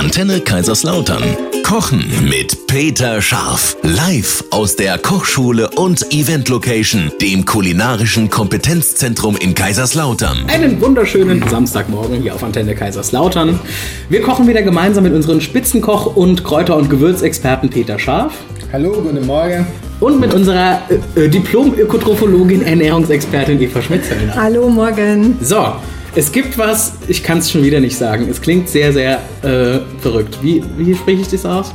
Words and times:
Antenne 0.00 0.40
Kaiserslautern. 0.40 1.22
Kochen 1.62 2.10
mit 2.26 2.66
Peter 2.66 3.20
Scharf. 3.20 3.76
Live 3.82 4.42
aus 4.50 4.74
der 4.74 4.96
Kochschule 4.96 5.68
und 5.76 6.10
Event 6.10 6.48
Location, 6.48 7.12
dem 7.20 7.44
kulinarischen 7.44 8.30
Kompetenzzentrum 8.30 9.36
in 9.36 9.54
Kaiserslautern. 9.54 10.46
Einen 10.48 10.80
wunderschönen 10.80 11.46
Samstagmorgen 11.46 12.22
hier 12.22 12.34
auf 12.34 12.42
Antenne 12.42 12.74
Kaiserslautern. 12.74 13.60
Wir 14.08 14.22
kochen 14.22 14.48
wieder 14.48 14.62
gemeinsam 14.62 15.04
mit 15.04 15.12
unseren 15.12 15.42
Spitzenkoch- 15.42 16.16
und 16.16 16.44
Kräuter- 16.44 16.78
und 16.78 16.88
Gewürzexperten 16.88 17.68
Peter 17.68 17.98
Scharf 17.98 18.32
Hallo, 18.72 19.02
guten 19.02 19.26
Morgen. 19.26 19.66
und 20.00 20.18
mit 20.18 20.32
unserer 20.32 20.80
äh, 21.14 21.24
äh, 21.26 21.28
Diplom-Ökotrophologin, 21.28 22.62
Ernährungsexpertin 22.62 23.60
Eva 23.60 23.82
Schmitzellner. 23.82 24.34
Hallo, 24.34 24.66
morgen. 24.70 25.36
So, 25.42 25.74
es 26.14 26.32
gibt 26.32 26.58
was, 26.58 26.94
ich 27.08 27.22
kann 27.22 27.38
es 27.38 27.50
schon 27.50 27.62
wieder 27.62 27.80
nicht 27.80 27.96
sagen. 27.96 28.28
Es 28.28 28.40
klingt 28.40 28.68
sehr, 28.68 28.92
sehr 28.92 29.20
äh, 29.42 29.80
verrückt. 30.00 30.38
Wie, 30.42 30.62
wie 30.76 30.94
spreche 30.94 31.22
ich 31.22 31.28
das 31.28 31.46
aus? 31.46 31.72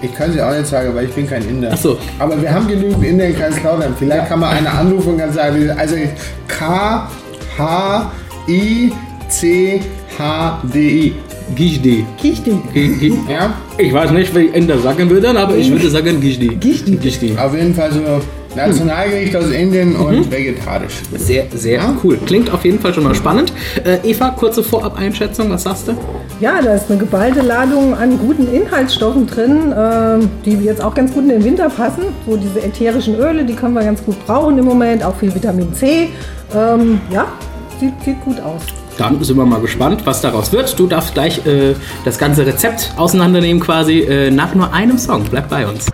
Ich 0.00 0.14
kann 0.14 0.32
sie 0.32 0.40
auch 0.40 0.52
nicht 0.52 0.66
sagen, 0.66 0.94
weil 0.94 1.06
ich 1.06 1.12
bin 1.12 1.26
kein 1.26 1.42
Inder. 1.48 1.70
Ach 1.72 1.78
so. 1.78 1.98
Aber 2.18 2.40
wir 2.40 2.52
haben 2.52 2.68
genügend 2.68 3.04
Inder 3.04 3.26
in 3.26 3.36
Kaiserslautern. 3.36 3.94
Vielleicht 3.98 4.28
kann 4.28 4.40
man 4.40 4.56
eine 4.56 4.70
anrufen 4.70 5.14
und 5.14 5.18
kann 5.18 5.32
sagen, 5.32 5.70
also 5.76 5.96
K, 6.46 7.10
H, 7.56 8.12
I, 8.46 8.92
C, 9.28 9.80
H, 10.18 10.62
D, 10.72 10.78
I. 10.78 11.14
Gishdi. 11.56 12.04
Kichti. 12.18 12.52
Ja? 13.28 13.54
Ich 13.78 13.92
weiß 13.92 14.10
nicht, 14.10 14.36
wie 14.36 14.46
Inder 14.46 14.78
sagen 14.78 15.08
würden, 15.08 15.36
aber 15.36 15.56
ich 15.56 15.70
würde 15.70 15.88
sagen 15.88 16.20
Gishdi. 16.20 16.48
Gishdi. 16.56 16.96
Gishdi. 16.96 17.36
Auf 17.38 17.54
jeden 17.54 17.74
Fall 17.74 17.90
so 17.90 18.20
Nationalgericht 18.66 19.34
aus 19.36 19.50
Indien 19.50 19.94
Mhm. 19.94 20.00
und 20.04 20.30
vegetarisch. 20.30 20.94
Sehr, 21.16 21.46
sehr 21.54 21.80
cool. 22.02 22.18
Klingt 22.26 22.52
auf 22.52 22.64
jeden 22.64 22.80
Fall 22.80 22.92
schon 22.92 23.04
mal 23.04 23.14
spannend. 23.14 23.52
Äh, 23.84 23.98
Eva, 24.08 24.30
kurze 24.30 24.62
Vorab-Einschätzung, 24.62 25.50
was 25.50 25.62
sagst 25.62 25.88
du? 25.88 25.92
Ja, 26.40 26.60
da 26.62 26.74
ist 26.74 26.90
eine 26.90 26.98
geballte 26.98 27.40
Ladung 27.40 27.94
an 27.94 28.18
guten 28.18 28.52
Inhaltsstoffen 28.52 29.26
drin, 29.26 29.74
ähm, 29.76 30.28
die 30.44 30.52
jetzt 30.64 30.82
auch 30.82 30.94
ganz 30.94 31.12
gut 31.12 31.22
in 31.24 31.28
den 31.30 31.44
Winter 31.44 31.68
passen. 31.70 32.02
So 32.26 32.36
diese 32.36 32.60
ätherischen 32.62 33.14
Öle, 33.16 33.44
die 33.44 33.54
können 33.54 33.74
wir 33.74 33.82
ganz 33.84 34.02
gut 34.04 34.16
brauchen 34.26 34.58
im 34.58 34.64
Moment. 34.64 35.04
Auch 35.04 35.16
viel 35.16 35.34
Vitamin 35.34 35.72
C. 35.74 36.08
Ähm, 36.54 37.00
ja, 37.12 37.26
sieht, 37.80 37.92
sieht 38.04 38.20
gut 38.24 38.40
aus. 38.40 38.62
Dann 38.96 39.22
sind 39.22 39.36
wir 39.36 39.44
mal 39.46 39.60
gespannt, 39.60 40.02
was 40.04 40.20
daraus 40.22 40.50
wird. 40.52 40.76
Du 40.76 40.88
darfst 40.88 41.14
gleich 41.14 41.46
äh, 41.46 41.74
das 42.04 42.18
ganze 42.18 42.44
Rezept 42.44 42.92
auseinandernehmen 42.96 43.62
quasi 43.62 44.00
äh, 44.00 44.30
nach 44.32 44.54
nur 44.56 44.72
einem 44.72 44.98
Song. 44.98 45.22
Bleib 45.30 45.48
bei 45.48 45.66
uns. 45.68 45.86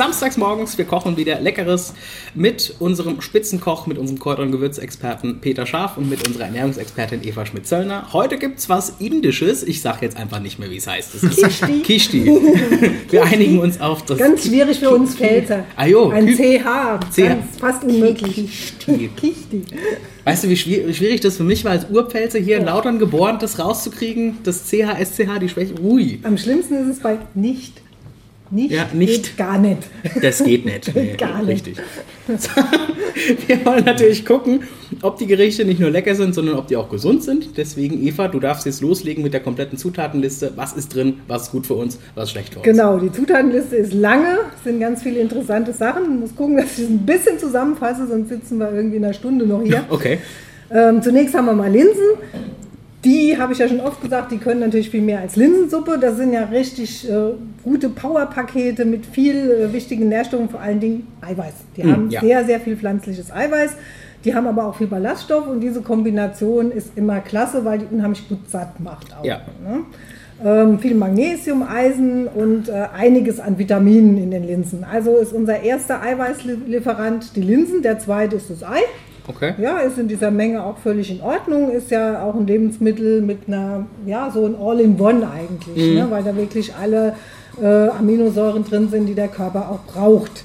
Samstags 0.00 0.38
morgens, 0.38 0.78
wir 0.78 0.86
kochen 0.86 1.18
wieder 1.18 1.38
Leckeres 1.42 1.92
mit 2.34 2.74
unserem 2.78 3.20
Spitzenkoch, 3.20 3.86
mit 3.86 3.98
unserem 3.98 4.18
Kräuter- 4.18 4.40
und 4.40 4.50
Gewürzexperten 4.50 5.42
Peter 5.42 5.66
Scharf 5.66 5.98
und 5.98 6.08
mit 6.08 6.26
unserer 6.26 6.44
Ernährungsexpertin 6.44 7.22
Eva 7.22 7.44
Schmidt-Zöllner. 7.44 8.14
Heute 8.14 8.38
gibt's 8.38 8.70
was 8.70 8.94
Indisches. 8.98 9.62
Ich 9.62 9.82
sage 9.82 9.98
jetzt 10.00 10.16
einfach 10.16 10.40
nicht 10.40 10.58
mehr, 10.58 10.70
wie 10.70 10.78
es 10.78 10.86
heißt. 10.86 11.16
Das 11.16 11.22
ist 11.22 11.44
Kishti. 11.44 11.82
Kishti. 11.82 12.24
Wir 13.10 13.24
einigen 13.24 13.58
uns 13.58 13.78
auf 13.78 14.02
das 14.06 14.16
Ganz 14.16 14.46
schwierig 14.46 14.78
für 14.78 14.88
uns 14.88 15.16
Pfälzer. 15.16 15.66
Ah, 15.76 15.84
jo. 15.84 16.08
Ein 16.08 16.34
CH, 16.34 17.00
ganz 17.18 17.58
fast 17.58 17.84
unmöglich. 17.84 18.36
Kishti. 18.36 19.10
Kichti. 19.14 19.64
Weißt 20.24 20.44
du, 20.44 20.48
wie 20.48 20.56
schwierig, 20.56 20.86
wie 20.88 20.94
schwierig 20.94 21.20
das 21.20 21.36
für 21.36 21.44
mich 21.44 21.62
war, 21.66 21.72
als 21.72 21.90
Urpfälzer 21.90 22.38
hier 22.38 22.56
in 22.56 22.64
Lautern 22.64 22.98
geboren, 22.98 23.36
das 23.38 23.58
rauszukriegen? 23.58 24.38
Das 24.44 24.64
CH, 24.64 24.96
SCH, 25.04 25.40
die 25.42 25.50
Schwäche. 25.50 25.74
Ui, 25.78 26.20
Am 26.22 26.38
schlimmsten 26.38 26.88
ist 26.88 26.96
es 26.96 27.00
bei 27.00 27.18
nicht. 27.34 27.82
Nicht, 28.52 28.72
Ja, 28.72 28.86
nicht. 28.92 29.36
gar 29.36 29.58
nicht. 29.58 29.78
das 30.20 30.42
geht 30.42 30.64
nicht. 30.64 30.92
Nee, 30.94 31.14
Gar 31.16 31.42
nicht. 31.42 31.66
Richtig. 31.66 31.84
Wir 33.46 33.64
wollen 33.66 33.84
natürlich 33.84 34.24
gucken, 34.24 34.60
ob 35.02 35.18
die 35.18 35.26
Gerichte 35.26 35.64
nicht 35.64 35.78
nur 35.80 35.90
lecker 35.90 36.14
sind, 36.14 36.34
sondern 36.34 36.56
ob 36.56 36.66
die 36.68 36.76
auch 36.76 36.88
gesund 36.88 37.22
sind. 37.22 37.56
Deswegen, 37.56 38.04
Eva, 38.06 38.28
du 38.28 38.40
darfst 38.40 38.66
jetzt 38.66 38.80
loslegen 38.80 39.22
mit 39.22 39.32
der 39.34 39.40
kompletten 39.40 39.76
Zutatenliste. 39.78 40.52
Was 40.56 40.72
ist 40.72 40.94
drin, 40.94 41.20
was 41.28 41.42
ist 41.44 41.52
gut 41.52 41.66
für 41.66 41.74
uns, 41.74 41.98
was 42.14 42.24
ist 42.24 42.30
schlecht 42.30 42.52
für 42.54 42.60
uns. 42.60 42.64
Genau, 42.66 42.98
die 42.98 43.12
Zutatenliste 43.12 43.76
ist 43.76 43.92
lange, 43.92 44.38
es 44.56 44.64
sind 44.64 44.80
ganz 44.80 45.02
viele 45.02 45.20
interessante 45.20 45.72
Sachen. 45.72 46.02
Ich 46.14 46.20
muss 46.20 46.34
gucken, 46.36 46.56
dass 46.56 46.78
ich 46.78 46.84
es 46.84 46.90
ein 46.90 47.04
bisschen 47.04 47.38
zusammenfasse, 47.38 48.06
sonst 48.06 48.28
sitzen 48.30 48.58
wir 48.58 48.72
irgendwie 48.72 48.96
in 48.96 49.04
einer 49.04 49.14
Stunde 49.14 49.46
noch 49.46 49.62
hier. 49.62 49.84
Okay. 49.90 50.18
Ähm, 50.72 51.02
zunächst 51.02 51.34
haben 51.34 51.46
wir 51.46 51.52
mal 51.52 51.70
Linsen. 51.70 52.10
Die 53.04 53.38
habe 53.38 53.54
ich 53.54 53.58
ja 53.58 53.66
schon 53.66 53.80
oft 53.80 54.02
gesagt, 54.02 54.30
die 54.30 54.36
können 54.36 54.60
natürlich 54.60 54.90
viel 54.90 55.00
mehr 55.00 55.20
als 55.20 55.34
Linsensuppe. 55.36 55.98
Das 55.98 56.16
sind 56.18 56.34
ja 56.34 56.44
richtig 56.44 57.08
äh, 57.10 57.14
gute 57.64 57.88
Powerpakete 57.88 58.84
mit 58.84 59.06
viel 59.06 59.50
äh, 59.50 59.72
wichtigen 59.72 60.08
Nährstoffen, 60.10 60.50
vor 60.50 60.60
allen 60.60 60.80
Dingen 60.80 61.06
Eiweiß. 61.22 61.54
Die 61.76 61.82
Mm, 61.82 61.92
haben 61.92 62.10
ja. 62.10 62.20
sehr, 62.20 62.44
sehr 62.44 62.60
viel 62.60 62.76
pflanzliches 62.76 63.32
Eiweiß. 63.32 63.70
Die 64.26 64.34
haben 64.34 64.46
aber 64.46 64.66
auch 64.66 64.76
viel 64.76 64.86
Ballaststoff 64.86 65.48
und 65.48 65.60
diese 65.60 65.80
Kombination 65.80 66.70
ist 66.72 66.90
immer 66.94 67.20
klasse, 67.20 67.64
weil 67.64 67.78
die 67.78 67.86
unheimlich 67.90 68.28
gut 68.28 68.50
satt 68.50 68.78
macht. 68.80 69.16
Auch, 69.18 69.24
Ja. 69.24 69.40
ne? 69.66 69.80
ähm, 70.44 70.78
viel 70.78 70.94
Magnesium, 70.94 71.62
Eisen 71.62 72.26
und 72.28 72.68
äh, 72.68 72.86
einiges 72.94 73.40
an 73.40 73.58
Vitaminen 73.58 74.18
in 74.18 74.30
den 74.30 74.44
Linsen. 74.44 74.84
Also 74.84 75.16
ist 75.16 75.32
unser 75.32 75.62
erster 75.62 76.02
Eiweißlieferant 76.02 77.34
die 77.34 77.40
Linsen, 77.42 77.80
der 77.80 77.98
zweite 77.98 78.36
ist 78.36 78.50
das 78.50 78.62
Ei. 78.62 78.80
Okay. 79.26 79.54
Ja, 79.58 79.78
ist 79.78 79.98
in 79.98 80.08
dieser 80.08 80.30
Menge 80.30 80.64
auch 80.64 80.78
völlig 80.78 81.10
in 81.10 81.20
Ordnung. 81.20 81.70
Ist 81.70 81.90
ja 81.90 82.22
auch 82.22 82.34
ein 82.34 82.46
Lebensmittel 82.46 83.22
mit 83.22 83.46
einer, 83.46 83.86
ja, 84.06 84.30
so 84.30 84.44
ein 84.44 84.56
All-in-One 84.60 85.28
eigentlich, 85.28 85.94
ne? 85.94 86.06
weil 86.10 86.22
da 86.22 86.34
wirklich 86.36 86.74
alle 86.74 87.14
äh, 87.60 87.88
Aminosäuren 87.88 88.64
drin 88.64 88.88
sind, 88.88 89.06
die 89.06 89.14
der 89.14 89.28
Körper 89.28 89.70
auch 89.70 89.92
braucht. 89.92 90.44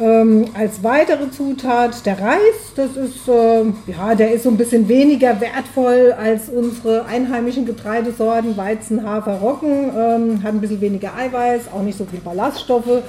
Ähm, 0.00 0.46
als 0.54 0.82
weitere 0.82 1.30
Zutat 1.30 2.04
der 2.04 2.20
Reis, 2.20 2.72
das 2.74 2.96
ist, 2.96 3.28
äh, 3.28 3.62
ja, 3.86 4.14
der 4.16 4.32
ist 4.32 4.42
so 4.42 4.48
ein 4.48 4.56
bisschen 4.56 4.88
weniger 4.88 5.40
wertvoll 5.40 6.12
als 6.18 6.48
unsere 6.48 7.04
einheimischen 7.04 7.64
Getreidesorten, 7.64 8.56
Weizen, 8.56 9.08
Hafer, 9.08 9.34
Roggen, 9.34 9.90
ähm, 9.96 10.42
hat 10.42 10.52
ein 10.52 10.60
bisschen 10.60 10.80
weniger 10.80 11.14
Eiweiß, 11.14 11.68
auch 11.72 11.82
nicht 11.82 11.96
so 11.96 12.04
viel 12.06 12.18
Ballaststoffe. 12.18 13.02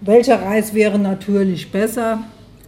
Welcher 0.00 0.40
Reis 0.40 0.72
wäre 0.72 0.98
natürlich 0.98 1.70
besser? 1.70 2.20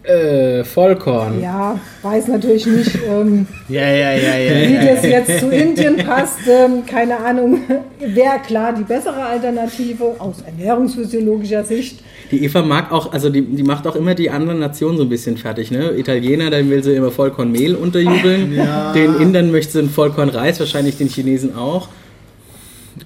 Äh, 0.09 0.65
Vollkorn. 0.65 1.43
Ja, 1.43 1.79
weiß 2.01 2.29
natürlich 2.29 2.65
nicht, 2.65 2.99
ähm, 3.07 3.47
Ja, 3.69 3.87
ja, 3.91 4.13
ja, 4.13 4.37
ja. 4.39 4.69
wie 4.71 4.87
das 4.87 5.03
jetzt 5.05 5.41
zu 5.41 5.51
Indien 5.51 5.99
passt. 5.99 6.39
Ähm, 6.49 6.87
keine 6.87 7.19
Ahnung, 7.19 7.61
wäre 8.01 8.39
klar 8.47 8.75
die 8.75 8.85
bessere 8.85 9.23
Alternative 9.23 10.17
aus 10.19 10.37
ernährungsphysiologischer 10.47 11.63
Sicht. 11.63 12.01
Die 12.31 12.43
Eva 12.43 12.63
mag 12.63 12.91
auch, 12.91 13.13
also 13.13 13.29
die, 13.29 13.43
die 13.43 13.63
macht 13.63 13.87
auch 13.87 13.97
immer 13.97 14.15
die 14.15 14.31
anderen 14.31 14.61
Nationen 14.61 14.97
so 14.97 15.03
ein 15.03 15.11
bisschen 15.11 15.37
fertig, 15.37 15.71
ne? 15.71 15.93
Italiener, 15.99 16.49
dann 16.49 16.71
will 16.71 16.83
sie 16.83 16.95
immer 16.95 17.11
Vollkornmehl 17.11 17.75
unterjubeln. 17.75 18.59
Den 18.95 19.15
Indern 19.17 19.51
möchte 19.51 19.73
sie 19.73 19.79
einen 19.81 19.91
Vollkornreis, 19.91 20.59
wahrscheinlich 20.59 20.97
den 20.97 21.09
Chinesen 21.09 21.55
auch. 21.55 21.89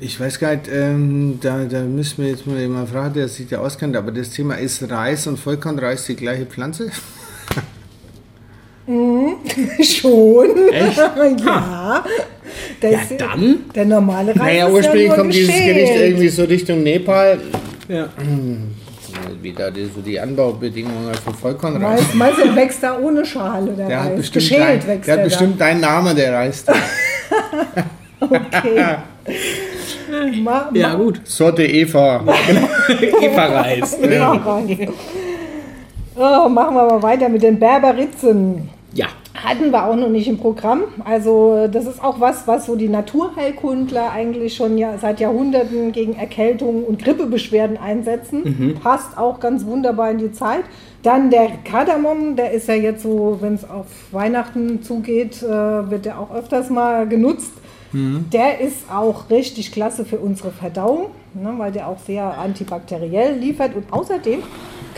Ich 0.01 0.19
weiß 0.21 0.39
gar 0.39 0.51
nicht, 0.57 0.69
ähm, 0.73 1.39
da, 1.41 1.65
da 1.65 1.81
müssen 1.83 2.23
wir 2.25 2.31
jetzt 2.31 2.47
mal 2.47 2.59
jemanden 2.59 2.89
fragen, 2.93 3.15
der 3.15 3.29
sich 3.29 3.49
da 3.49 3.59
auskennt, 3.59 3.97
aber 3.97 4.11
das 4.13 4.31
Thema 4.31 4.55
ist 4.55 4.89
Reis 4.91 5.27
und 5.27 5.39
Vollkornreis 5.39 6.07
die 6.07 6.17
gleiche 6.17 6.47
Pflanze? 6.47 6.91
Schon. 9.83 10.49
ja. 11.45 12.05
Der, 12.83 12.91
Ja, 12.91 12.99
ist- 13.01 13.21
dann. 13.21 13.61
der 13.75 13.85
normale 13.85 14.31
Reis 14.33 14.37
Naja, 14.37 14.67
ist 14.67 14.73
ursprünglich 14.75 15.09
ja 15.09 15.15
kommt 15.17 15.33
dieses 15.35 15.49
geschält. 15.49 15.75
Gericht 15.77 15.97
irgendwie 15.97 16.29
so 16.29 16.45
Richtung 16.45 16.83
Nepal. 16.83 17.39
Ja. 17.89 18.09
Wie 19.41 19.53
da 19.53 19.71
die, 19.71 19.85
so 19.95 20.01
die 20.01 20.19
Anbaubedingungen 20.19 21.15
für 21.15 21.33
Vollkornreis. 21.33 21.81
Meinst, 21.81 22.15
meinst 22.15 22.39
du, 22.41 22.57
wächst 22.57 22.83
da 22.83 22.99
ohne 22.99 23.25
Schale, 23.25 23.73
der, 23.73 23.87
Der 23.87 24.03
hat 24.05 24.11
Reis? 24.11 24.17
bestimmt, 24.17 24.49
Geschält 24.49 24.83
dein, 24.83 24.89
wächst 24.89 25.09
der 25.09 25.17
hat 25.17 25.25
bestimmt 25.25 25.61
deinen 25.61 25.81
Namen, 25.81 26.17
der 26.17 26.33
Reis. 26.35 26.65
Okay. 28.21 28.97
Ma, 30.43 30.69
ma, 30.71 30.79
Ja, 30.79 30.95
gut. 30.95 31.21
Sorte 31.25 31.65
Eva. 31.65 32.23
Eva-Reis. 33.21 33.99
Ja, 34.09 34.33
Reis. 34.33 34.89
Oh, 36.15 36.49
machen 36.49 36.75
wir 36.75 36.85
mal 36.85 37.03
weiter 37.03 37.29
mit 37.29 37.43
den 37.43 37.59
Berberitzen. 37.59 38.69
Ja. 38.95 39.07
Hatten 39.35 39.71
wir 39.71 39.87
auch 39.87 39.97
noch 39.97 40.11
nicht 40.11 40.29
im 40.29 40.37
Programm. 40.37 40.83
Also 41.05 41.67
das 41.67 41.87
ist 41.87 42.05
auch 42.05 42.21
was, 42.21 42.47
was 42.47 42.67
so 42.67 42.77
die 42.77 42.89
Naturheilkundler 42.89 44.13
eigentlich 44.13 44.55
schon 44.55 44.77
ja 44.77 44.99
seit 44.99 45.21
Jahrhunderten 45.21 45.93
gegen 45.93 46.15
Erkältungen 46.15 46.85
und 46.85 47.03
Grippebeschwerden 47.03 47.79
einsetzen. 47.79 48.79
Passt 48.83 49.17
auch 49.17 49.41
ganz 49.41 49.65
wunderbar 49.65 50.11
in 50.11 50.19
die 50.19 50.33
Zeit. 50.33 50.65
Dann 51.03 51.31
der 51.31 51.49
Kardamom, 51.65 52.37
der 52.37 52.53
ist 52.53 52.69
ja 52.69 52.75
jetzt 52.75 53.03
so, 53.03 53.39
wenn 53.41 53.55
es 53.55 53.69
auf 53.69 53.87
Weihnachten 54.13 54.83
zugeht, 54.83 55.43
äh, 55.43 55.49
wird 55.91 56.05
der 56.05 56.21
auch 56.21 56.33
öfters 56.33 56.71
mal 56.71 57.09
genutzt. 57.09 57.53
Der 57.95 58.61
ist 58.61 58.91
auch 58.91 59.29
richtig 59.29 59.71
klasse 59.73 60.05
für 60.05 60.17
unsere 60.19 60.51
Verdauung, 60.51 61.09
ne, 61.35 61.53
weil 61.59 61.73
der 61.73 61.89
auch 61.89 61.99
sehr 62.07 62.39
antibakteriell 62.39 63.37
liefert. 63.39 63.75
Und 63.75 63.93
außerdem, 63.93 64.43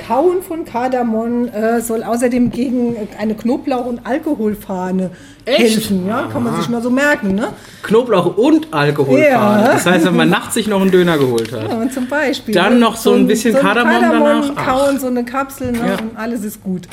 Kauen 0.07 0.43
von 0.43 0.65
Kardamom 0.65 1.49
äh, 1.49 1.81
soll 1.81 2.03
außerdem 2.03 2.51
gegen 2.51 2.97
eine 3.19 3.35
Knoblauch- 3.35 3.87
und 3.87 4.05
Alkoholfahne 4.05 5.11
Echt? 5.45 5.59
helfen. 5.61 6.07
Ja, 6.07 6.29
kann 6.33 6.43
man 6.45 6.57
sich 6.57 6.69
mal 6.69 6.83
so 6.83 6.91
merken. 6.91 7.35
Ne? 7.35 7.49
Knoblauch 7.83 8.37
und 8.37 8.73
Alkoholfahne. 8.73 9.63
Ja. 9.65 9.73
Das 9.73 9.87
heißt, 9.87 10.05
wenn 10.07 10.17
man 10.17 10.31
nachts 10.31 10.55
sich 10.55 10.67
noch 10.67 10.81
einen 10.81 10.91
Döner 10.91 11.19
geholt 11.19 11.53
hat. 11.53 11.69
Ja, 11.69 11.77
und 11.77 11.93
zum 11.93 12.09
Beispiel. 12.09 12.55
Dann 12.55 12.79
noch 12.81 12.97
so 12.97 13.13
ein 13.13 13.27
bisschen 13.27 13.55
Kardamom 13.55 14.01
danach. 14.01 14.51
Ach. 14.57 14.67
Kauen, 14.67 14.99
so 14.99 15.07
eine 15.09 15.25
Kapsel 15.25 15.73
ne, 15.73 15.79
Ja. 15.79 15.95
und 16.01 16.17
alles 16.17 16.45
ist 16.45 16.63
gut. 16.63 16.89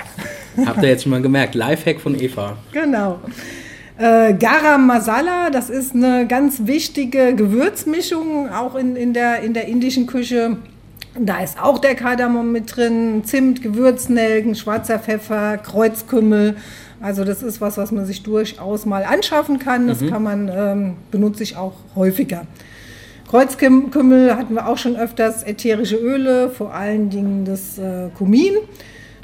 Habt 0.66 0.82
ihr 0.84 0.90
jetzt 0.90 1.04
schon 1.04 1.12
mal 1.12 1.22
gemerkt. 1.22 1.56
Lifehack 1.56 2.00
von 2.02 2.20
Eva. 2.20 2.58
Genau. 2.72 3.20
Äh, 4.02 4.34
Garam 4.34 4.88
Masala, 4.88 5.52
das 5.52 5.70
ist 5.70 5.94
eine 5.94 6.26
ganz 6.26 6.66
wichtige 6.66 7.36
Gewürzmischung, 7.36 8.50
auch 8.50 8.74
in, 8.74 8.96
in, 8.96 9.14
der, 9.14 9.42
in 9.42 9.54
der 9.54 9.68
indischen 9.68 10.08
Küche. 10.08 10.58
Da 11.20 11.44
ist 11.44 11.62
auch 11.62 11.78
der 11.78 11.94
Kardamom 11.94 12.52
mit 12.52 12.76
drin, 12.76 13.22
Zimt, 13.26 13.62
Gewürznelken, 13.62 14.56
schwarzer 14.56 14.98
Pfeffer, 14.98 15.60
Kreuzkümmel. 15.60 16.56
Also 17.00 17.24
das 17.24 17.44
ist 17.44 17.62
was, 17.62 17.78
was 17.78 17.92
man 17.92 18.08
sich 18.08 18.24
durchaus 18.24 18.88
mal 18.88 19.04
anschaffen 19.04 19.60
kann. 19.60 19.88
Das 19.88 20.04
kann 20.08 20.24
man, 20.24 20.50
ähm, 20.52 20.94
benutze 21.12 21.44
ich 21.44 21.56
auch 21.56 21.74
häufiger. 21.96 22.48
Kreuzkümmel 23.30 24.36
hatten 24.36 24.56
wir 24.56 24.68
auch 24.68 24.80
schon 24.80 24.96
öfters, 24.96 25.44
ätherische 25.44 25.98
Öle, 25.98 26.50
vor 26.50 26.74
allen 26.74 27.12
Dingen 27.12 27.46
das 27.46 27.78
äh, 27.78 28.10
Kumin. 28.18 28.56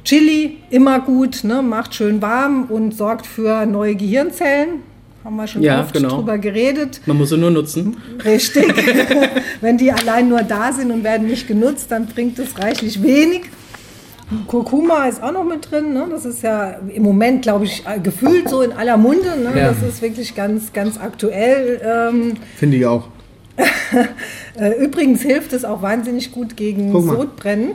Chili, 0.07 0.59
immer 0.69 1.01
gut, 1.01 1.43
ne, 1.43 1.61
macht 1.61 1.93
schön 1.93 2.21
warm 2.21 2.67
und 2.69 2.95
sorgt 2.95 3.27
für 3.27 3.65
neue 3.65 3.93
Gehirnzellen. 3.93 4.79
Haben 5.25 5.35
wir 5.35 5.47
schon 5.47 5.61
Ja, 5.61 5.81
oft 5.81 5.93
genau. 5.93 6.15
drüber 6.15 6.37
geredet. 6.37 7.01
Man 7.05 7.17
muss 7.17 7.27
sie 7.27 7.37
nur 7.37 7.51
nutzen. 7.51 7.97
Richtig. 8.23 8.67
Wenn 9.61 9.77
die 9.77 9.91
allein 9.91 10.29
nur 10.29 10.43
da 10.43 10.71
sind 10.71 10.91
und 10.91 11.03
werden 11.03 11.27
nicht 11.27 11.45
genutzt, 11.49 11.87
dann 11.89 12.05
bringt 12.05 12.39
es 12.39 12.57
reichlich 12.57 13.03
wenig. 13.03 13.41
Kurkuma 14.47 15.07
ist 15.07 15.21
auch 15.21 15.33
noch 15.33 15.43
mit 15.43 15.69
drin. 15.69 15.91
Ne? 15.91 16.07
Das 16.09 16.23
ist 16.23 16.41
ja 16.41 16.79
im 16.87 17.03
Moment, 17.03 17.41
glaube 17.41 17.65
ich, 17.65 17.83
äh, 17.85 17.99
gefühlt 17.99 18.47
so 18.47 18.61
in 18.61 18.71
aller 18.71 18.95
Munde. 18.95 19.35
Ne? 19.37 19.59
Ja. 19.59 19.73
Das 19.73 19.83
ist 19.83 20.01
wirklich 20.01 20.35
ganz, 20.35 20.71
ganz 20.71 20.97
aktuell. 20.97 21.81
Ähm, 21.83 22.35
Finde 22.55 22.77
ich 22.77 22.85
auch. 22.85 23.09
äh, 24.57 24.81
übrigens 24.81 25.21
hilft 25.21 25.51
es 25.51 25.65
auch 25.65 25.81
wahnsinnig 25.81 26.31
gut 26.31 26.55
gegen. 26.55 26.93
Sodbrennen 26.93 27.71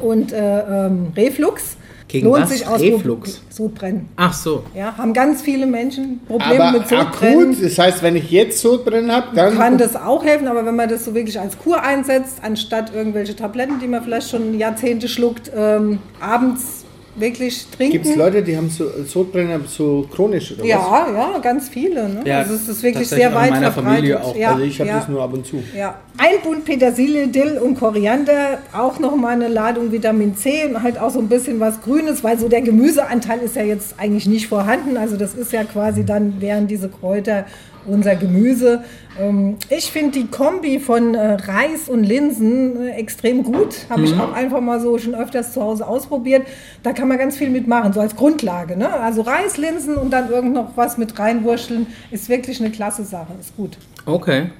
und 0.00 0.32
äh, 0.32 0.86
ähm, 0.86 1.08
Reflux. 1.16 1.76
Gegen 2.08 2.26
Lohnt 2.26 2.44
was? 2.44 2.50
sich 2.50 2.66
aus 2.66 2.80
Reflux? 2.80 3.42
Sodbrennen. 3.50 4.08
Ach 4.16 4.32
so. 4.32 4.62
Ja, 4.74 4.96
haben 4.96 5.12
ganz 5.12 5.42
viele 5.42 5.66
Menschen 5.66 6.20
Probleme 6.26 6.64
Aber 6.64 6.78
mit 6.78 6.88
Sodbrennen. 6.88 7.52
akut, 7.52 7.62
das 7.62 7.78
heißt, 7.78 8.02
wenn 8.02 8.16
ich 8.16 8.30
jetzt 8.30 8.60
Sodbrennen 8.60 9.12
habe, 9.12 9.36
dann 9.36 9.58
kann 9.58 9.76
das 9.76 9.94
auch 9.94 10.24
helfen, 10.24 10.48
aber 10.48 10.64
wenn 10.64 10.74
man 10.74 10.88
das 10.88 11.04
so 11.04 11.14
wirklich 11.14 11.38
als 11.38 11.58
Kur 11.58 11.82
einsetzt, 11.82 12.38
anstatt 12.42 12.94
irgendwelche 12.94 13.36
Tabletten, 13.36 13.78
die 13.78 13.88
man 13.88 14.02
vielleicht 14.02 14.30
schon 14.30 14.58
Jahrzehnte 14.58 15.06
schluckt, 15.06 15.52
ähm, 15.54 15.98
abends 16.18 16.77
wirklich 17.20 17.66
trinken. 17.76 17.92
gibt 17.92 18.06
es 18.06 18.16
Leute, 18.16 18.42
die 18.42 18.56
haben 18.56 18.70
so, 18.70 18.86
Sodbrennen 19.04 19.64
so 19.66 20.06
chronisch 20.14 20.52
oder 20.52 20.62
was? 20.62 20.68
ja, 20.68 21.06
ja, 21.14 21.38
ganz 21.38 21.68
viele. 21.68 22.08
Ne? 22.08 22.22
Ja, 22.24 22.38
also 22.38 22.54
es 22.54 22.68
ist 22.68 22.82
wirklich 22.82 23.08
sehr 23.08 23.28
auch 23.28 23.32
in 23.32 23.38
weit 23.38 23.50
meiner 23.50 23.72
verbreitet. 23.72 23.96
Familie 23.98 24.22
auch. 24.24 24.36
Ja, 24.36 24.50
Also 24.52 24.62
ich 24.64 24.78
habe 24.80 24.90
ja, 24.90 24.98
das 24.98 25.08
nur 25.08 25.22
ab 25.22 25.32
und 25.32 25.46
zu. 25.46 25.62
ja. 25.76 25.94
Ein 26.20 26.40
Bund 26.42 26.64
Petersilie, 26.64 27.28
Dill 27.28 27.58
und 27.58 27.76
Koriander, 27.78 28.58
auch 28.76 28.98
nochmal 28.98 29.34
eine 29.34 29.46
Ladung 29.46 29.92
Vitamin 29.92 30.36
C 30.36 30.64
und 30.66 30.82
halt 30.82 30.98
auch 30.98 31.10
so 31.10 31.20
ein 31.20 31.28
bisschen 31.28 31.60
was 31.60 31.80
Grünes, 31.80 32.24
weil 32.24 32.36
so 32.38 32.48
der 32.48 32.60
Gemüseanteil 32.60 33.38
ist 33.38 33.54
ja 33.54 33.62
jetzt 33.62 33.94
eigentlich 33.98 34.26
nicht 34.26 34.48
vorhanden. 34.48 34.96
Also 34.96 35.16
das 35.16 35.34
ist 35.34 35.52
ja 35.52 35.62
quasi 35.62 36.04
dann, 36.04 36.40
wären 36.40 36.66
diese 36.66 36.88
Kräuter 36.88 37.44
unser 37.88 38.14
Gemüse. 38.16 38.84
Ähm, 39.18 39.56
Ich 39.68 39.90
finde 39.90 40.12
die 40.20 40.26
Kombi 40.26 40.78
von 40.78 41.14
äh, 41.14 41.32
Reis 41.34 41.88
und 41.88 42.04
Linsen 42.04 42.80
äh, 42.86 42.90
extrem 42.92 43.42
gut. 43.42 43.74
Habe 43.90 44.02
ich 44.04 44.14
auch 44.18 44.32
einfach 44.32 44.60
mal 44.60 44.80
so 44.80 44.98
schon 44.98 45.14
öfters 45.14 45.52
zu 45.52 45.62
Hause 45.62 45.86
ausprobiert. 45.86 46.46
Da 46.82 46.92
kann 46.92 47.08
man 47.08 47.18
ganz 47.18 47.36
viel 47.36 47.50
mitmachen, 47.50 47.92
so 47.92 48.00
als 48.00 48.14
Grundlage. 48.16 48.76
Ne? 48.76 48.88
Also 48.92 49.22
Reis, 49.22 49.56
Linsen 49.56 49.96
und 49.96 50.10
dann 50.12 50.30
irgend 50.30 50.54
noch 50.54 50.76
was 50.76 50.98
mit 50.98 51.18
reinwurschteln, 51.18 51.86
ist 52.10 52.28
wirklich 52.28 52.60
eine 52.60 52.70
klasse 52.70 53.04
Sache. 53.04 53.32
Ist 53.40 53.56
gut. 53.56 53.76
Okay. 54.06 54.50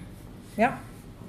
Ja, 0.57 0.73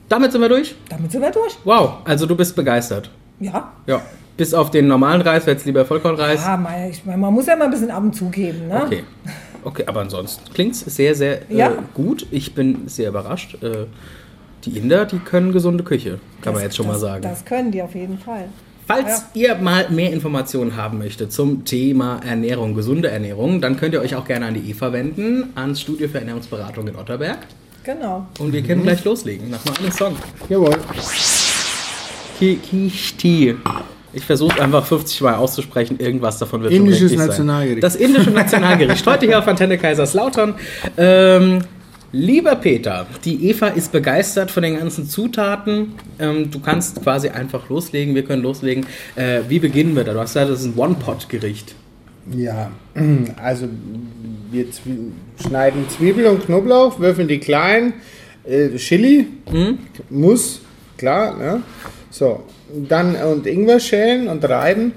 Damit 0.08 0.32
sind 0.32 0.42
wir 0.42 0.50
durch. 0.50 0.76
damit 0.90 1.12
sind 1.12 1.22
wir 1.22 1.30
durch. 1.32 1.56
Wow, 1.64 1.98
also 2.06 2.26
du 2.26 2.36
bist 2.36 2.56
begeistert. 2.56 3.12
Ja. 3.40 3.72
Ja. 3.86 4.02
Bis 4.38 4.54
auf 4.54 4.72
den 4.72 4.88
normalen 4.88 5.22
Reis, 5.22 5.46
jetzt 5.46 5.66
lieber 5.66 5.86
Vollkornreis. 5.86 6.40
Mein, 6.60 6.90
ich 6.90 7.06
meine, 7.06 7.18
man 7.18 7.34
muss 7.34 7.46
ja 7.46 7.56
mal 7.58 7.66
ein 7.66 7.72
bisschen 7.72 7.92
ab 7.92 8.02
und 8.02 8.16
zu 8.16 8.30
geben. 8.30 8.70
Ne? 8.70 8.82
Okay. 8.86 9.04
Okay, 9.64 9.84
aber 9.86 10.02
ansonsten 10.02 10.54
klingt 10.54 10.74
es 10.74 10.82
sehr, 10.82 11.16
sehr 11.16 11.50
äh, 11.52 11.56
Ja. 11.58 11.72
gut. 11.94 12.26
Ich 12.32 12.54
bin 12.56 12.88
sehr 12.88 13.10
überrascht. 13.10 13.62
Äh, 13.64 13.86
die 14.66 14.78
Inder, 14.78 15.06
die 15.06 15.20
können 15.20 15.52
gesunde 15.54 15.84
Küche, 15.84 16.20
kann 16.42 16.54
man 16.54 16.56
Das- 16.56 16.64
jetzt 16.64 16.76
schon 16.78 16.88
mal 16.88 16.94
das, 16.94 17.02
sagen. 17.02 17.22
Das 17.24 17.46
können 17.46 17.72
die 17.72 17.82
auf 17.82 17.96
jeden 17.96 18.18
Fall. 18.18 18.46
Falls 18.88 19.26
ihr 19.36 19.54
mal 19.56 19.88
mehr 19.92 20.12
Informationen 20.12 20.76
haben 20.76 20.98
möchtet 20.98 21.32
zum 21.32 21.64
Thema 21.64 22.20
Ernährung, 22.26 22.74
gesunde 22.74 23.10
Ernährung, 23.10 23.62
dann 23.62 23.78
könnt 23.78 23.94
ihr 23.94 24.02
euch 24.02 24.16
auch 24.16 24.26
gerne 24.26 24.48
an 24.48 24.56
die 24.56 24.68
Eva 24.72 24.92
wenden, 24.92 25.50
ans 25.56 25.82
Studio 25.82 26.08
für 26.10 26.18
Ernährungsberatung 26.18 26.88
in 26.88 26.96
Otterberg. 26.96 27.38
Genau. 27.84 28.26
Und 28.40 28.52
wir 28.52 28.64
können 28.64 28.82
gleich 28.84 29.04
loslegen, 29.06 29.52
nach 29.52 29.64
mal 29.64 29.76
einem 29.78 29.92
Song. 29.92 30.16
Jawohl. 30.50 30.76
Ki- 32.40 32.56
Kishti. 32.58 33.56
Ich 34.14 34.26
versuche 34.26 34.62
einfach 34.62 34.86
50 34.86 35.22
Mal 35.22 35.36
auszusprechen, 35.36 36.00
irgendwas 36.00 36.40
davon 36.40 36.64
wird 36.64 36.74
Indisches 36.74 37.12
schon 37.12 37.20
Nationalgericht. 37.20 37.82
Sein. 37.82 37.92
Das 37.92 37.96
indische 37.96 38.32
Nationalgericht. 38.32 39.06
Heute 39.06 39.28
hier 39.28 39.40
auf 39.40 39.48
Antenne 39.48 39.78
Kaiserslautern. 39.78 40.56
Ähm, 40.98 41.60
lieber 42.12 42.56
Peter, 42.56 43.06
die 43.24 43.50
Eva 43.50 43.68
ist 43.68 43.92
begeistert 43.92 44.50
von 44.50 44.64
den 44.64 44.80
ganzen 44.80 45.08
Zutaten. 45.08 45.94
Ähm, 46.18 46.50
du 46.50 46.60
kannst 46.60 47.04
quasi 47.04 47.30
einfach 47.30 47.70
loslegen. 47.70 48.16
Wir 48.16 48.24
können 48.24 48.42
loslegen. 48.42 48.86
Äh, 49.16 49.42
wie 49.48 49.60
beginnen 49.60 49.96
wir 49.96 50.04
da? 50.04 50.14
Du 50.14 50.20
hast 50.20 50.34
gesagt, 50.34 50.50
das 50.50 50.62
ist 50.62 50.66
ein 50.66 50.78
One-Pot-Gericht. 50.78 51.76
Ja, 52.36 52.70
also 53.42 53.68
wir 54.52 54.72
zwie 54.72 55.12
schneiden 55.42 55.90
Zwiebel 55.90 56.28
und 56.28 56.46
Knoblauch, 56.46 57.00
würfeln 57.00 57.28
die 57.28 57.40
klein, 57.40 57.94
äh, 58.44 58.76
Chili, 58.78 59.28
muss, 60.10 60.62
klar, 60.98 61.38
ne? 61.38 61.62
So, 62.12 62.44
dann 62.88 63.16
und 63.16 63.46
Ingwer 63.46 63.80
schälen 63.80 64.28
und 64.28 64.48
reiben. 64.48 64.94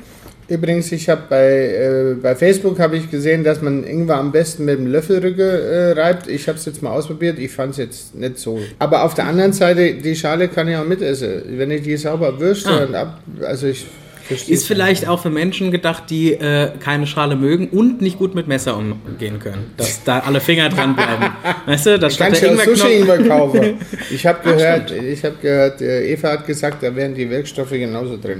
Übrigens, 0.48 0.92
ich 0.92 1.08
habe 1.08 1.22
bei, 1.30 1.46
äh, 1.46 2.14
bei 2.20 2.34
Facebook 2.34 2.78
habe 2.78 2.96
ich 2.96 3.10
gesehen, 3.10 3.42
dass 3.44 3.62
man 3.62 3.84
Ingwer 3.84 4.16
am 4.16 4.32
besten 4.32 4.64
mit 4.64 4.78
dem 4.78 4.86
Löffelrücke 4.86 5.42
äh, 5.42 5.92
reibt. 5.92 6.26
Ich 6.26 6.46
habe 6.48 6.58
es 6.58 6.64
jetzt 6.66 6.82
mal 6.82 6.90
ausprobiert. 6.90 7.38
Ich 7.38 7.52
fand 7.52 7.72
es 7.72 7.78
jetzt 7.78 8.14
nicht 8.14 8.38
so. 8.38 8.58
Aber 8.78 9.04
auf 9.04 9.14
der 9.14 9.26
anderen 9.26 9.52
Seite, 9.52 9.94
die 9.94 10.14
Schale 10.16 10.48
kann 10.48 10.68
ich 10.68 10.76
auch 10.76 10.84
mitessen. 10.84 11.42
Wenn 11.56 11.70
ich 11.70 11.82
die 11.82 11.96
sauber 11.96 12.38
würste 12.40 12.70
Ah. 12.70 12.84
und 12.84 12.94
ab, 12.94 13.20
also 13.42 13.66
ich 13.68 13.86
verstehe 14.24 14.54
Ist 14.54 14.66
vielleicht 14.66 15.06
auch 15.08 15.20
für 15.22 15.30
Menschen 15.30 15.70
gedacht, 15.70 16.04
die 16.10 16.32
äh, 16.32 16.70
keine 16.80 17.06
Schale 17.06 17.36
mögen 17.36 17.68
und 17.68 18.00
nicht 18.00 18.18
gut 18.18 18.34
mit 18.34 18.48
Messer 18.48 18.76
umgehen 18.76 19.38
können. 19.38 19.70
Dass 19.76 20.02
da 20.04 20.20
alle 20.20 20.40
Finger 20.40 20.68
dran 20.68 20.94
bleiben. 20.94 21.26
weißt 21.66 21.86
du, 21.86 21.98
das 21.98 22.14
statt 22.14 22.28
Kannst 22.28 22.42
der 22.42 22.50
du 22.50 22.54
Ingwerknopf- 22.56 22.76
Sushi-Ingwer 22.76 23.28
kaufen. 23.28 23.74
Ich 24.10 24.26
habe 24.26 24.38
gehört, 24.42 24.90
ich 24.90 25.24
habe 25.24 25.36
gehört, 25.40 25.80
äh, 25.80 26.12
Eva 26.12 26.32
hat 26.32 26.46
gesagt, 26.46 26.82
da 26.82 26.94
wären 26.94 27.14
die 27.14 27.28
Wirkstoffe 27.28 27.70
genauso 27.70 28.16
drin. 28.16 28.38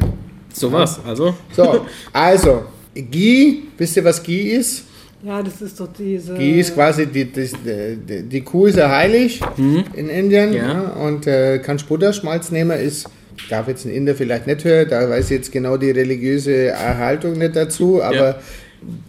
Sowas, 0.53 1.01
also. 1.07 1.35
So, 1.57 1.87
also, 2.13 2.65
Ghee, 2.95 3.63
wisst 3.79 3.97
ihr, 3.97 4.05
was 4.05 4.23
Ghee 4.23 4.51
ist? 4.57 4.85
Ja, 5.25 5.41
das 5.43 5.63
ist 5.63 5.79
doch 5.79 5.89
diese. 5.97 6.35
Ghee 6.35 6.61
ist 6.61 6.75
quasi, 6.75 7.07
die, 7.07 7.31
das- 7.33 7.53
die, 7.53 8.23
die 8.25 8.41
Kuh 8.43 8.67
ist 8.67 8.77
ja 8.77 8.91
heilig 8.91 9.41
in 9.57 10.09
Indien. 10.09 10.51
Mhm. 10.51 10.57
Ja. 10.57 10.67
Ja. 10.73 10.81
und 11.07 11.27
äh, 11.27 11.59
kannst 11.61 11.89
Butterschmalz 11.89 12.51
nehmen, 12.51 12.79
ist, 12.79 13.09
darf 13.51 13.69
jetzt 13.69 13.85
ein 13.85 13.93
Inder 13.93 14.15
vielleicht 14.15 14.47
nicht 14.47 14.65
hören, 14.65 14.89
da 14.91 15.09
weiß 15.09 15.27
ich 15.27 15.39
jetzt 15.39 15.53
genau 15.53 15.77
die 15.77 15.91
religiöse 15.91 16.69
Erhaltung 16.69 17.35
nicht 17.39 17.57
dazu, 17.57 18.03
aber 18.03 18.15
Ja. 18.29 18.35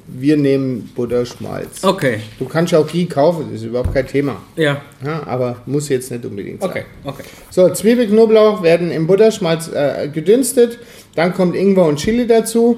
wir 0.07 0.37
nehmen 0.37 0.91
Butterschmalz. 0.95 1.83
Okay, 1.83 2.17
Du 2.39 2.45
kannst 2.45 2.73
auch 2.75 2.87
Ghee 2.87 3.05
kaufen, 3.05 3.47
das 3.51 3.61
ist 3.61 3.67
überhaupt 3.67 3.93
kein 3.93 4.07
Thema. 4.07 4.41
ja. 4.55 4.81
Ja, 5.03 5.23
aber 5.25 5.57
muss 5.65 5.89
jetzt 5.89 6.11
nicht 6.11 6.25
unbedingt 6.25 6.61
sein. 6.61 6.69
Okay, 6.69 6.83
okay. 7.03 7.23
So, 7.49 7.69
Zwiebel, 7.69 8.07
Knoblauch 8.07 8.61
werden 8.63 8.91
im 8.91 9.07
Butterschmalz 9.07 9.69
äh, 9.73 10.07
gedünstet. 10.09 10.79
Dann 11.15 11.33
kommt 11.33 11.55
Ingwer 11.55 11.85
und 11.85 11.97
Chili 11.99 12.25
dazu. 12.27 12.77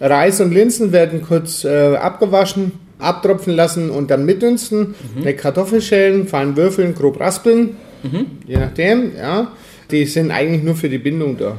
Reis 0.00 0.40
und 0.40 0.52
Linsen 0.52 0.92
werden 0.92 1.22
kurz 1.22 1.64
äh, 1.64 1.96
abgewaschen, 1.96 2.72
abtropfen 2.98 3.54
lassen 3.54 3.90
und 3.90 4.10
dann 4.10 4.24
mitdünsten. 4.26 4.94
Eine 5.20 5.34
Kartoffel 5.34 5.80
schälen, 5.80 6.26
fein 6.28 6.56
würfeln, 6.56 6.94
grob 6.94 7.18
raspeln. 7.20 7.76
Je 8.46 8.56
nachdem, 8.58 9.12
ja. 9.16 9.52
Die 9.94 10.06
sind 10.06 10.32
eigentlich 10.32 10.64
nur 10.64 10.74
für 10.74 10.88
die 10.88 10.98
Bindung 10.98 11.36
da. 11.38 11.56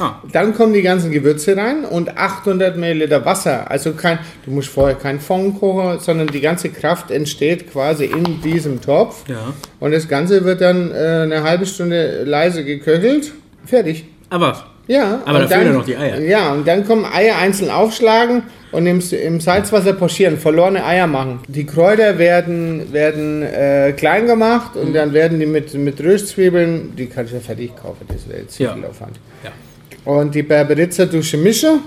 Ah, 0.00 0.16
Dann 0.32 0.52
kommen 0.52 0.72
die 0.72 0.82
ganzen 0.82 1.12
Gewürze 1.12 1.56
rein 1.56 1.84
und 1.84 2.18
800 2.18 2.76
Milliliter 2.76 3.24
Wasser. 3.24 3.70
Also 3.70 3.92
kein, 3.92 4.18
du 4.44 4.50
musst 4.50 4.68
vorher 4.68 4.96
keinen 4.96 5.20
Fond 5.20 5.60
kochen, 5.60 6.00
sondern 6.00 6.26
die 6.26 6.40
ganze 6.40 6.70
Kraft 6.70 7.12
entsteht 7.12 7.70
quasi 7.70 8.06
in 8.06 8.42
diesem 8.42 8.80
Topf. 8.80 9.28
ja. 9.28 9.54
Und 9.78 9.92
das 9.92 10.08
Ganze 10.08 10.44
wird 10.44 10.60
dann 10.60 10.90
äh, 10.90 11.20
eine 11.22 11.44
halbe 11.44 11.66
Stunde 11.66 12.24
leise 12.24 12.64
geköchelt. 12.64 13.32
Fertig. 13.64 14.06
Aber, 14.28 14.66
Ja. 14.88 15.20
Aber 15.24 15.40
und 15.42 15.50
da 15.50 15.56
fehlen 15.58 15.66
ja 15.68 15.72
noch 15.74 15.84
die 15.84 15.96
Eier. 15.96 16.18
Ja, 16.20 16.52
und 16.52 16.66
dann 16.66 16.84
kommen 16.86 17.04
Eier 17.04 17.36
einzeln 17.38 17.70
aufschlagen 17.70 18.42
und 18.72 18.86
im, 18.86 19.00
im 19.22 19.40
Salzwasser 19.40 19.92
pochieren, 19.92 20.38
verlorene 20.38 20.84
Eier 20.84 21.06
machen. 21.06 21.40
Die 21.46 21.64
Kräuter 21.66 22.18
werden, 22.18 22.92
werden 22.92 23.42
äh, 23.42 23.92
klein 23.96 24.26
gemacht 24.26 24.74
Mhm. 24.74 24.80
und 24.80 24.92
dann 24.94 25.12
werden 25.12 25.38
die 25.40 25.46
mit, 25.46 25.72
mit 25.74 26.00
Röstzwiebeln, 26.00 26.94
die 26.96 27.06
kann 27.06 27.26
ich 27.26 27.32
ja 27.32 27.40
fertig 27.40 27.76
kaufen, 27.76 28.06
das 28.08 28.26
wäre 28.28 28.40
jetzt 28.40 28.54
zu 28.56 28.62
Ja. 28.64 28.74
viel 28.74 28.84
Aufwand. 28.86 29.20
ja. 29.44 29.50
Und 30.10 30.34
die 30.34 30.42
Berberitzer-Dusche 30.42 31.36
mische. 31.36 31.78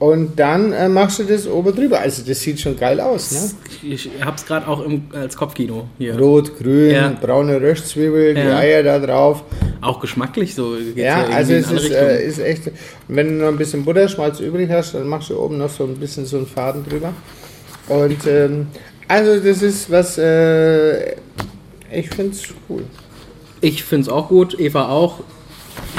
Und 0.00 0.38
dann 0.38 0.72
äh, 0.72 0.88
machst 0.88 1.18
du 1.18 1.24
das 1.24 1.48
oben 1.48 1.74
drüber. 1.74 1.98
Also 2.00 2.22
das 2.26 2.40
sieht 2.40 2.60
schon 2.60 2.76
geil 2.78 3.00
aus, 3.00 3.32
ne? 3.32 3.50
Ich 3.94 4.08
hab's 4.24 4.46
gerade 4.46 4.66
auch 4.68 4.84
im, 4.84 5.02
als 5.12 5.36
Kopfkino 5.36 5.88
hier. 5.98 6.16
Rot, 6.16 6.56
grün, 6.56 6.90
Ja. 6.92 7.12
braune 7.20 7.60
Röstzwiebel, 7.60 8.34
die. 8.34 8.40
Eier 8.40 8.84
da 8.84 8.98
drauf. 9.00 9.42
Auch 9.80 10.00
geschmacklich 10.00 10.54
so. 10.54 10.76
Ja, 10.76 11.26
also 11.26 11.52
es 11.52 11.70
ist, 11.70 11.90
äh, 11.90 12.26
ist 12.26 12.38
echt. 12.40 12.70
Wenn 13.06 13.28
du 13.28 13.44
noch 13.44 13.48
ein 13.48 13.58
bisschen 13.58 13.84
Butterschmalz 13.84 14.40
übrig 14.40 14.68
hast, 14.70 14.94
dann 14.94 15.06
machst 15.06 15.30
du 15.30 15.38
oben 15.38 15.58
noch 15.58 15.70
so 15.70 15.84
ein 15.84 15.96
bisschen 15.96 16.26
so 16.26 16.38
einen 16.38 16.46
Faden 16.46 16.84
drüber. 16.84 17.12
Und 17.88 18.26
ähm, 18.26 18.66
also 19.06 19.38
das 19.40 19.62
ist 19.62 19.90
was, 19.90 20.18
äh, 20.18 21.12
ich 21.92 22.10
finde 22.10 22.32
es 22.32 22.42
cool. 22.68 22.84
Ich 23.60 23.82
finde 23.84 24.02
es 24.02 24.08
auch 24.08 24.28
gut, 24.28 24.58
Eva 24.58 24.88
auch. 24.88 25.20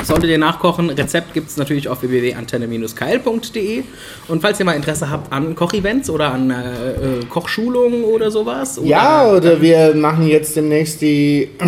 Solltet 0.09 0.31
ihr 0.31 0.39
nachkochen, 0.39 0.89
Rezept 0.89 1.35
gibt 1.35 1.49
es 1.49 1.57
natürlich 1.57 1.87
auf 1.87 2.01
www.antenne-keil.de. 2.01 3.83
Und 4.27 4.41
falls 4.41 4.59
ihr 4.59 4.65
mal 4.65 4.73
Interesse 4.73 5.11
habt 5.11 5.31
an 5.31 5.53
Kochevents 5.53 6.09
oder 6.09 6.33
an 6.33 6.49
äh, 6.49 6.53
äh, 6.53 7.25
Kochschulungen 7.29 8.03
oder 8.03 8.31
sowas. 8.31 8.79
Oder 8.79 8.87
Ja, 8.87 9.31
oder 9.31 9.61
wir 9.61 9.93
machen 9.93 10.27
jetzt 10.27 10.55
demnächst 10.55 11.03
die, 11.03 11.49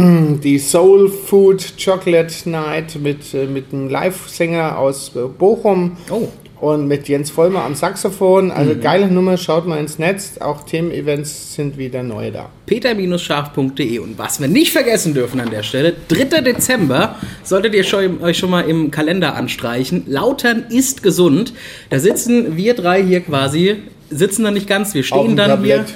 die 0.43 0.57
Soul 0.57 1.07
Food 1.07 1.73
Chocolate 1.77 2.49
Night 2.49 2.97
mit, 2.99 3.31
äh, 3.35 3.45
mit 3.45 3.71
einem 3.71 3.89
Live-Sänger 3.89 4.75
aus 4.75 5.11
äh, 5.15 5.19
Bochum. 5.19 5.97
Oh. 6.09 6.27
Und 6.61 6.87
mit 6.87 7.09
Jens 7.09 7.31
Vollmer 7.31 7.63
am 7.63 7.73
Saxophon. 7.73 8.51
Also 8.51 8.75
geile 8.79 9.07
Nummer, 9.07 9.35
schaut 9.37 9.65
mal 9.65 9.79
ins 9.79 9.97
Netz. 9.97 10.37
Auch 10.39 10.63
Themen-Events 10.63 11.55
sind 11.55 11.79
wieder 11.79 12.03
neu 12.03 12.29
da. 12.29 12.49
peter-scharf.de. 12.67 13.97
Und 13.97 14.19
was 14.19 14.39
wir 14.39 14.47
nicht 14.47 14.71
vergessen 14.71 15.15
dürfen 15.15 15.39
an 15.39 15.49
der 15.49 15.63
Stelle, 15.63 15.95
3. 16.09 16.41
Dezember 16.41 17.15
solltet 17.43 17.73
ihr 17.73 17.83
schon, 17.83 18.21
euch 18.21 18.37
schon 18.37 18.51
mal 18.51 18.69
im 18.69 18.91
Kalender 18.91 19.35
anstreichen. 19.35 20.03
Lautern 20.05 20.65
ist 20.69 21.01
gesund. 21.01 21.53
Da 21.89 21.97
sitzen 21.97 22.55
wir 22.55 22.75
drei 22.75 23.03
hier 23.03 23.21
quasi, 23.21 23.77
sitzen 24.11 24.43
da 24.43 24.51
nicht 24.51 24.67
ganz, 24.67 24.93
wir 24.93 25.03
stehen 25.03 25.35
dann 25.35 25.63
hier. 25.63 25.83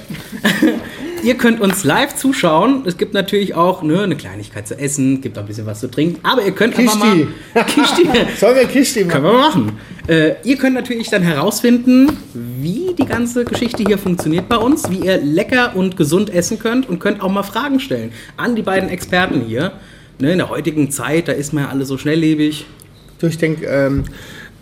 Ihr 1.22 1.34
könnt 1.36 1.60
uns 1.60 1.82
live 1.82 2.14
zuschauen. 2.14 2.84
Es 2.86 2.98
gibt 2.98 3.12
natürlich 3.14 3.54
auch 3.54 3.82
ne, 3.82 4.00
eine 4.02 4.16
Kleinigkeit 4.16 4.68
zu 4.68 4.78
essen, 4.78 5.20
gibt 5.20 5.36
auch 5.36 5.42
ein 5.42 5.48
bisschen 5.48 5.66
was 5.66 5.80
zu 5.80 5.90
trinken. 5.90 6.20
Aber 6.22 6.44
ihr 6.44 6.52
könnt 6.52 6.78
einfach 6.78 6.98
mal... 6.98 7.26
Kishti. 7.64 8.02
Kishti. 8.04 8.38
Sollen 8.38 8.54
wir 8.54 8.64
Kishti 8.66 9.04
Können 9.04 9.24
machen? 9.24 9.24
wir 9.24 9.32
mal 9.32 9.48
machen. 9.48 9.78
Äh, 10.08 10.34
ihr 10.44 10.56
könnt 10.56 10.74
natürlich 10.74 11.10
dann 11.10 11.22
herausfinden, 11.22 12.10
wie 12.34 12.94
die 12.98 13.06
ganze 13.06 13.44
Geschichte 13.44 13.82
hier 13.84 13.98
funktioniert 13.98 14.48
bei 14.48 14.56
uns, 14.56 14.88
wie 14.90 14.98
ihr 15.06 15.16
lecker 15.20 15.74
und 15.74 15.96
gesund 15.96 16.32
essen 16.32 16.58
könnt 16.58 16.88
und 16.88 17.00
könnt 17.00 17.20
auch 17.20 17.30
mal 17.30 17.42
Fragen 17.42 17.80
stellen 17.80 18.10
an 18.36 18.54
die 18.54 18.62
beiden 18.62 18.88
Experten 18.88 19.40
hier. 19.40 19.72
Ne, 20.18 20.32
in 20.32 20.38
der 20.38 20.48
heutigen 20.48 20.90
Zeit, 20.90 21.28
da 21.28 21.32
ist 21.32 21.52
man 21.52 21.64
ja 21.64 21.70
alle 21.70 21.84
so 21.84 21.98
schnelllebig. 21.98 22.64
Du, 23.18 23.26
ich 23.26 23.36
denke, 23.36 23.66
ähm, 23.66 24.04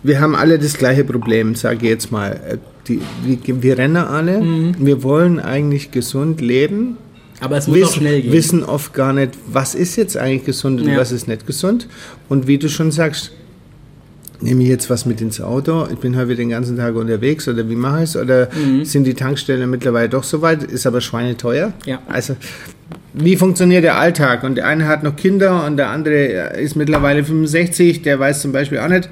wir 0.03 0.19
haben 0.19 0.35
alle 0.35 0.59
das 0.59 0.73
gleiche 0.77 1.03
Problem, 1.05 1.55
sage 1.55 1.77
ich 1.83 1.89
jetzt 1.89 2.11
mal. 2.11 2.31
Äh, 2.49 2.57
Die, 2.87 2.99
wir, 3.23 3.63
wir 3.63 3.77
rennen 3.79 3.97
alle, 3.97 4.41
wir 4.77 5.01
wollen 5.01 5.39
eigentlich 5.39 5.89
gesund 5.91 6.39
leben, 6.41 6.97
Aber 7.39 7.57
es 7.57 7.67
muss 7.67 7.77
auch 7.77 7.81
wissen, 7.83 7.99
schnell 8.01 8.21
gehen. 8.21 8.31
wissen 8.33 8.63
oft 8.63 8.93
gar 8.93 9.11
nicht, 9.13 9.31
was 9.47 9.73
ist 9.75 9.95
jetzt 9.95 10.17
eigentlich 10.17 10.45
gesund 10.45 10.81
und 10.81 10.89
Ja. 10.89 10.97
was 10.97 11.11
ist 11.11 11.27
nicht 11.27 11.47
gesund. 11.47 11.87
Und 12.29 12.45
wie 12.47 12.57
du 12.59 12.69
schon 12.69 12.91
sagst, 12.91 13.31
nehme 14.41 14.63
ich 14.63 14.69
jetzt 14.69 14.89
was 14.89 15.05
mit 15.05 15.21
ins 15.21 15.39
Auto, 15.41 15.87
ich 15.91 15.97
bin 15.99 16.15
heute 16.15 16.35
den 16.35 16.49
ganzen 16.49 16.77
Tag 16.77 16.95
unterwegs 16.95 17.47
oder 17.47 17.69
wie 17.69 17.75
mache 17.75 17.97
ich 17.99 18.03
es? 18.09 18.17
Oder 18.17 18.49
Mhm. 18.55 18.85
sind 18.85 19.05
die 19.05 19.13
Tankstellen 19.13 19.69
mittlerweile 19.69 20.09
doch 20.09 20.23
so 20.23 20.41
weit, 20.41 20.63
ist 20.63 20.85
aber 20.87 21.01
schweineteuer? 21.01 21.73
Ja. 21.85 21.99
Also 22.07 22.35
wie 23.13 23.37
funktioniert 23.37 23.83
der 23.83 23.97
Alltag? 23.97 24.43
Und 24.43 24.55
der 24.55 24.67
eine 24.67 24.87
hat 24.87 25.03
noch 25.03 25.15
Kinder 25.15 25.65
und 25.65 25.77
der 25.77 25.89
andere 25.89 26.51
ist 26.59 26.75
mittlerweile 26.75 27.23
65, 27.23 28.01
der 28.01 28.19
weiß 28.19 28.41
zum 28.41 28.51
Beispiel 28.51 28.79
auch 28.79 28.89
nicht. 28.89 29.09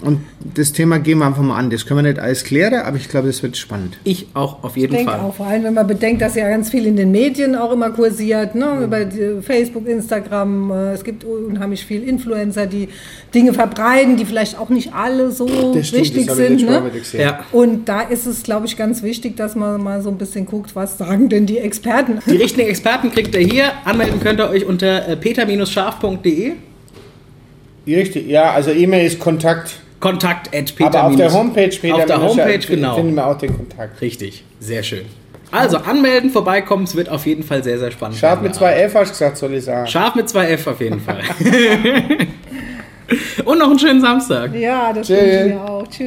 Und 0.00 0.20
das 0.54 0.72
Thema 0.72 1.00
gehen 1.00 1.18
wir 1.18 1.26
einfach 1.26 1.42
mal 1.42 1.56
an. 1.58 1.70
Das 1.70 1.84
können 1.84 2.04
wir 2.04 2.08
nicht 2.12 2.20
alles 2.20 2.44
klären, 2.44 2.74
aber 2.82 2.96
ich 2.98 3.08
glaube, 3.08 3.26
das 3.26 3.42
wird 3.42 3.56
spannend. 3.56 3.98
Ich 4.04 4.28
auch 4.32 4.62
auf 4.62 4.76
Ich 4.76 4.82
jeden 4.82 4.94
denke 4.94 5.10
Fall. 5.10 5.20
auch, 5.20 5.34
vor 5.34 5.46
allem 5.46 5.64
wenn 5.64 5.74
man 5.74 5.88
bedenkt, 5.88 6.22
dass 6.22 6.36
ja 6.36 6.48
ganz 6.48 6.70
viel 6.70 6.86
in 6.86 6.94
den 6.94 7.10
Medien 7.10 7.56
auch 7.56 7.72
immer 7.72 7.90
kursiert, 7.90 8.54
ne? 8.54 8.82
über 8.84 9.04
die 9.04 9.42
Facebook, 9.42 9.88
Instagram. 9.88 10.70
äh, 10.70 10.92
Es 10.92 11.02
gibt 11.02 11.24
unheimlich 11.24 11.84
viel 11.84 12.04
Influencer, 12.04 12.66
die 12.66 12.88
Dinge 13.34 13.52
verbreiten, 13.52 14.16
die 14.16 14.24
vielleicht 14.24 14.56
auch 14.56 14.68
nicht 14.68 14.94
alle 14.94 15.32
so 15.32 15.46
richtig 15.72 16.28
habe 16.28 16.42
ich 16.42 16.60
sind. 16.60 16.60
letztes 16.60 17.14
Mal 17.14 17.20
Ne? 17.20 17.24
Ja. 17.24 17.44
Und 17.50 17.88
da 17.88 18.02
ist 18.02 18.26
es, 18.26 18.44
glaube 18.44 18.66
ich, 18.66 18.76
ganz 18.76 19.02
wichtig, 19.02 19.36
dass 19.36 19.56
man 19.56 19.82
mal 19.82 20.00
so 20.00 20.10
ein 20.10 20.16
bisschen 20.18 20.46
guckt, 20.46 20.76
was 20.76 20.96
sagen 20.96 21.28
denn 21.28 21.44
die 21.46 21.58
Experten. 21.58 22.20
Die 22.24 22.36
richtigen 22.36 22.68
Experten 22.68 23.10
kriegt 23.10 23.34
ihr 23.34 23.40
hier. 23.40 23.72
Anmelden 23.84 24.20
könnt 24.20 24.38
ihr 24.38 24.48
euch 24.48 24.64
unter 24.64 25.08
äh, 25.08 25.16
peter-scharf.de. 25.16 26.52
Richtig, 27.86 28.28
ja, 28.28 28.52
also 28.52 28.70
E-Mail 28.70 29.06
ist 29.06 29.18
Kontakt. 29.18 29.80
Kontakt 30.00 30.54
at 30.54 30.74
peter 30.76 31.00
Aber 31.00 31.08
auf 31.08 31.16
der 31.16 31.32
Homepage, 31.32 31.68
Peter, 31.68 31.94
Auf 31.96 32.06
der 32.06 32.20
Homepage, 32.20 32.58
genau. 32.58 32.94
finden 32.96 33.14
wir 33.14 33.26
auch 33.26 33.38
den 33.38 33.56
Kontakt. 33.56 34.00
Richtig, 34.00 34.44
sehr 34.60 34.82
schön. 34.82 35.06
Also 35.50 35.78
anmelden, 35.78 36.30
vorbeikommen, 36.30 36.84
es 36.84 36.94
wird 36.94 37.08
auf 37.08 37.26
jeden 37.26 37.42
Fall 37.42 37.64
sehr, 37.64 37.78
sehr 37.78 37.90
spannend. 37.90 38.18
Scharf 38.18 38.40
mit 38.42 38.54
zwei 38.54 38.74
F, 38.74 38.94
hast 38.94 39.08
du 39.08 39.12
gesagt, 39.12 39.38
soll 39.38 39.54
ich 39.54 39.64
sagen. 39.64 39.86
Scharf 39.86 40.14
mit 40.14 40.28
zwei 40.28 40.50
F 40.50 40.66
auf 40.66 40.80
jeden 40.80 41.00
Fall. 41.00 41.20
Und 43.44 43.58
noch 43.58 43.70
einen 43.70 43.78
schönen 43.78 44.02
Samstag. 44.02 44.54
Ja, 44.54 44.92
das 44.92 45.06
Tschüss. 45.06 45.18
wünsche 45.18 45.46
ich 45.46 45.54
mir 45.54 45.64
auch. 45.64 45.88
Tschüss. 45.88 46.06